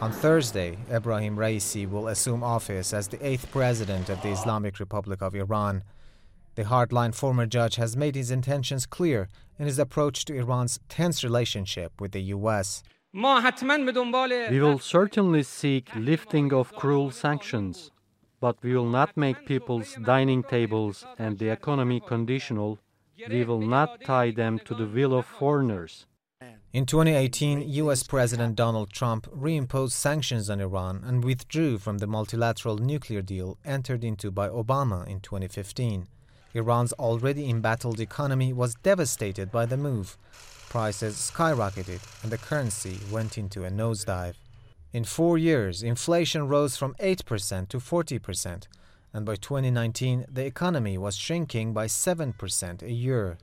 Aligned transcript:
On 0.00 0.10
Thursday, 0.12 0.76
Ebrahim 0.90 1.36
Raisi 1.36 1.88
will 1.88 2.08
assume 2.08 2.42
office 2.42 2.92
as 2.92 3.08
the 3.08 3.26
eighth 3.26 3.50
president 3.50 4.10
of 4.10 4.20
the 4.22 4.28
Islamic 4.30 4.78
Republic 4.78 5.22
of 5.22 5.34
Iran. 5.34 5.82
The 6.56 6.64
hardline 6.64 7.14
former 7.14 7.46
judge 7.46 7.76
has 7.76 7.96
made 7.96 8.14
his 8.14 8.30
intentions 8.30 8.86
clear 8.86 9.28
in 9.58 9.66
his 9.66 9.78
approach 9.78 10.24
to 10.26 10.34
Iran's 10.34 10.78
tense 10.88 11.24
relationship 11.24 12.00
with 12.00 12.12
the 12.12 12.22
U.S. 12.36 12.82
We 13.12 13.20
will 14.60 14.78
certainly 14.78 15.42
seek 15.42 15.94
lifting 15.96 16.52
of 16.52 16.72
cruel 16.74 17.10
sanctions, 17.10 17.90
but 18.40 18.62
we 18.62 18.74
will 18.74 18.90
not 18.90 19.16
make 19.16 19.46
people's 19.46 19.94
dining 20.04 20.42
tables 20.42 21.06
and 21.18 21.38
the 21.38 21.48
economy 21.48 22.00
conditional. 22.00 22.78
We 23.28 23.44
will 23.44 23.60
not 23.60 24.02
tie 24.02 24.32
them 24.32 24.58
to 24.66 24.74
the 24.74 24.86
will 24.86 25.14
of 25.14 25.24
foreigners. 25.26 26.06
In 26.74 26.86
2018, 26.86 27.68
US 27.84 28.02
President 28.02 28.56
Donald 28.56 28.90
Trump 28.90 29.30
reimposed 29.30 29.92
sanctions 29.92 30.50
on 30.50 30.60
Iran 30.60 31.04
and 31.06 31.22
withdrew 31.22 31.78
from 31.78 31.98
the 31.98 32.08
multilateral 32.08 32.78
nuclear 32.78 33.22
deal 33.22 33.58
entered 33.64 34.02
into 34.02 34.32
by 34.32 34.48
Obama 34.48 35.06
in 35.06 35.20
2015. 35.20 36.08
Iran's 36.52 36.92
already 36.94 37.48
embattled 37.48 38.00
economy 38.00 38.52
was 38.52 38.74
devastated 38.82 39.52
by 39.52 39.66
the 39.66 39.76
move. 39.76 40.18
Prices 40.68 41.14
skyrocketed 41.14 42.00
and 42.24 42.32
the 42.32 42.38
currency 42.38 42.98
went 43.08 43.38
into 43.38 43.64
a 43.64 43.70
nosedive. 43.70 44.34
In 44.92 45.04
four 45.04 45.38
years, 45.38 45.80
inflation 45.80 46.48
rose 46.48 46.76
from 46.76 46.96
8% 46.98 47.68
to 47.68 47.78
40%, 47.78 48.66
and 49.12 49.24
by 49.24 49.36
2019, 49.36 50.26
the 50.28 50.44
economy 50.44 50.98
was 50.98 51.14
shrinking 51.16 51.72
by 51.72 51.86
7% 51.86 52.82
a 52.82 52.90
year. 52.90 53.38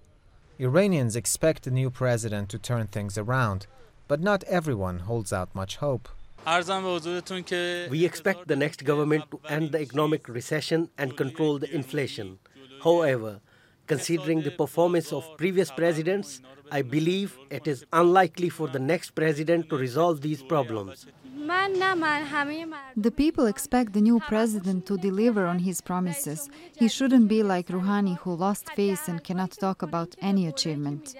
Iranians 0.62 1.16
expect 1.16 1.64
the 1.64 1.72
new 1.72 1.90
president 1.90 2.48
to 2.50 2.60
turn 2.60 2.86
things 2.86 3.18
around, 3.18 3.66
but 4.08 4.22
not 4.22 4.44
everyone 4.44 5.00
holds 5.00 5.34
out 5.34 5.56
much 5.56 5.78
hope. 5.78 6.08
We 6.46 8.06
expect 8.06 8.48
the 8.48 8.56
next 8.56 8.84
government 8.84 9.24
to 9.32 9.40
end 9.50 9.72
the 9.72 9.82
economic 9.82 10.30
recession 10.30 10.92
and 11.00 11.18
control 11.18 11.58
the 11.58 11.74
inflation. 11.74 12.38
However, 12.84 13.42
considering 13.88 14.44
the 14.44 14.52
performance 14.52 15.12
of 15.12 15.26
previous 15.36 15.72
presidents, 15.72 16.42
I 16.72 16.84
believe 16.84 17.40
it 17.50 17.66
is 17.68 17.84
unlikely 17.92 18.50
for 18.50 18.68
the 18.68 18.80
next 18.80 19.16
president 19.16 19.68
to 19.70 19.78
resolve 19.78 20.22
these 20.22 20.44
problems. 20.44 21.08
The 22.98 23.12
people 23.16 23.46
expect 23.46 23.94
the 23.94 24.02
new 24.02 24.20
president 24.20 24.86
to 24.86 24.98
deliver 24.98 25.46
on 25.46 25.60
his 25.60 25.82
promises. 25.82 26.50
He 26.78 26.88
shouldn't 26.88 27.28
be 27.28 27.44
like 27.44 27.68
Rouhani, 27.68 28.18
who 28.20 28.36
lost 28.36 28.70
face 28.74 29.08
and 29.08 29.24
cannot 29.24 29.52
talk 29.52 29.82
about 29.82 30.16
any 30.22 30.48
achievement. 30.48 31.16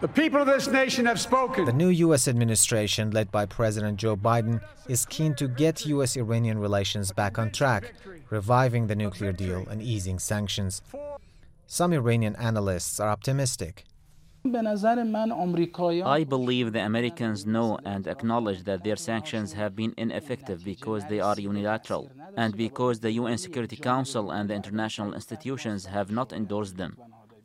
The 0.00 0.08
people 0.08 0.40
of 0.40 0.48
this 0.48 0.66
nation 0.66 1.06
have 1.06 1.20
spoken. 1.20 1.64
The 1.64 1.72
new 1.72 1.90
U.S. 2.06 2.26
administration, 2.26 3.12
led 3.12 3.30
by 3.30 3.46
President 3.46 3.98
Joe 3.98 4.16
Biden, 4.16 4.60
is 4.88 5.06
keen 5.06 5.34
to 5.36 5.46
get 5.46 5.86
U.S. 5.86 6.16
Iranian 6.16 6.58
relations 6.58 7.12
back 7.12 7.38
on 7.38 7.50
track, 7.50 7.94
reviving 8.30 8.88
the 8.88 8.96
nuclear 8.96 9.32
deal 9.32 9.64
and 9.70 9.80
easing 9.80 10.18
sanctions. 10.18 10.82
Some 11.66 11.92
Iranian 11.92 12.34
analysts 12.36 12.98
are 12.98 13.10
optimistic. 13.10 13.84
I 14.44 16.24
believe 16.24 16.72
the 16.72 16.84
Americans 16.84 17.46
know 17.46 17.78
and 17.84 18.08
acknowledge 18.08 18.64
that 18.64 18.82
their 18.82 18.96
sanctions 18.96 19.52
have 19.52 19.76
been 19.76 19.94
ineffective 19.96 20.64
because 20.64 21.04
they 21.06 21.20
are 21.20 21.38
unilateral 21.38 22.10
and 22.36 22.56
because 22.56 22.98
the 22.98 23.12
UN 23.12 23.38
Security 23.38 23.76
Council 23.76 24.32
and 24.32 24.50
the 24.50 24.54
international 24.54 25.14
institutions 25.14 25.86
have 25.86 26.10
not 26.10 26.32
endorsed 26.32 26.76
them. 26.76 26.96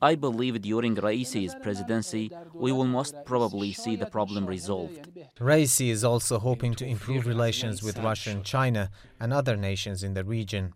I 0.01 0.15
believe 0.15 0.59
during 0.61 0.95
Raisi's 0.95 1.55
presidency, 1.61 2.31
we 2.53 2.71
will 2.71 2.85
most 2.85 3.13
probably 3.25 3.73
see 3.73 3.95
the 3.95 4.07
problem 4.07 4.47
resolved. 4.47 5.07
Raisi 5.39 5.89
is 5.89 6.03
also 6.03 6.39
hoping 6.39 6.73
to 6.75 6.85
improve 6.85 7.27
relations 7.27 7.83
with 7.83 7.99
Russia 7.99 8.31
and 8.31 8.43
China 8.43 8.89
and 9.19 9.31
other 9.31 9.55
nations 9.55 10.01
in 10.01 10.15
the 10.15 10.23
region. 10.23 10.73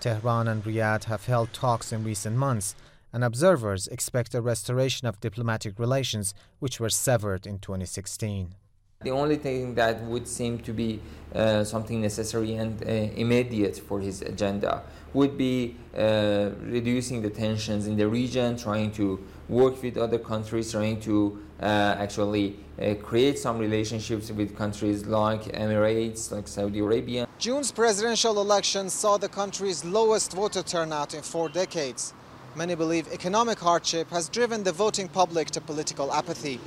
Tehran 0.00 0.48
and 0.48 0.64
Riyadh 0.64 1.04
have 1.04 1.26
held 1.26 1.52
talks 1.52 1.92
in 1.92 2.04
recent 2.04 2.36
months, 2.36 2.74
and 3.12 3.22
observers 3.22 3.86
expect 3.88 4.34
a 4.34 4.40
restoration 4.40 5.06
of 5.06 5.20
diplomatic 5.20 5.78
relations 5.78 6.34
which 6.58 6.80
were 6.80 6.90
severed 6.90 7.46
in 7.46 7.58
2016. 7.58 8.54
The 9.02 9.10
only 9.10 9.36
thing 9.36 9.74
that 9.74 10.00
would 10.04 10.28
seem 10.28 10.58
to 10.60 10.72
be 10.72 11.00
uh, 11.34 11.64
something 11.64 12.00
necessary 12.00 12.54
and 12.54 12.80
uh, 12.82 12.86
immediate 12.86 13.76
for 13.76 13.98
his 13.98 14.22
agenda 14.22 14.84
would 15.12 15.36
be 15.36 15.76
uh, 15.96 16.50
reducing 16.60 17.20
the 17.20 17.30
tensions 17.30 17.86
in 17.86 17.96
the 17.96 18.06
region, 18.06 18.56
trying 18.56 18.92
to 18.92 19.18
work 19.48 19.82
with 19.82 19.96
other 19.96 20.18
countries, 20.18 20.70
trying 20.70 21.00
to 21.00 21.42
uh, 21.60 21.96
actually 21.98 22.56
uh, 22.80 22.94
create 23.02 23.38
some 23.38 23.58
relationships 23.58 24.30
with 24.30 24.56
countries 24.56 25.04
like 25.06 25.42
Emirates, 25.52 26.30
like 26.30 26.46
Saudi 26.46 26.78
Arabia. 26.78 27.26
June's 27.38 27.72
presidential 27.72 28.40
election 28.40 28.88
saw 28.88 29.16
the 29.18 29.28
country's 29.28 29.84
lowest 29.84 30.32
voter 30.32 30.62
turnout 30.62 31.12
in 31.12 31.22
four 31.22 31.48
decades. 31.48 32.14
Many 32.54 32.74
believe 32.74 33.10
economic 33.10 33.58
hardship 33.58 34.10
has 34.10 34.28
driven 34.28 34.62
the 34.62 34.72
voting 34.72 35.08
public 35.08 35.50
to 35.52 35.60
political 35.60 36.12
apathy. 36.12 36.60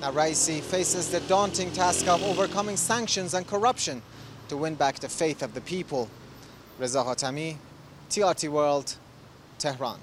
Now 0.00 0.10
Raisi 0.10 0.60
faces 0.60 1.10
the 1.12 1.20
daunting 1.20 1.70
task 1.70 2.08
of 2.08 2.22
overcoming 2.24 2.76
sanctions 2.76 3.34
and 3.34 3.46
corruption 3.46 4.02
to 4.48 4.56
win 4.56 4.74
back 4.74 4.98
the 4.98 5.08
faith 5.08 5.42
of 5.42 5.54
the 5.54 5.60
people. 5.60 6.10
Reza 6.78 7.04
Hatami, 7.04 7.56
TRT 8.10 8.48
World, 8.48 8.96
Tehran. 9.58 10.00